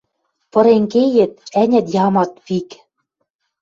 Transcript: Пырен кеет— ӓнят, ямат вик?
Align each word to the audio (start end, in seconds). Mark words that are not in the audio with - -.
Пырен 0.51 0.83
кеет— 0.93 1.33
ӓнят, 1.61 1.87
ямат 2.05 2.31
вик? 2.45 2.69